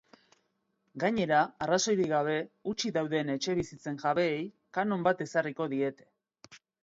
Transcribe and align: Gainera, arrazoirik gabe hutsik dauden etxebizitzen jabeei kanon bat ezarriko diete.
Gainera, 1.01 1.41
arrazoirik 1.65 2.09
gabe 2.13 2.37
hutsik 2.71 2.95
dauden 2.97 3.29
etxebizitzen 3.35 4.01
jabeei 4.07 4.41
kanon 4.79 5.07
bat 5.11 5.23
ezarriko 5.29 5.69
diete. 5.77 6.11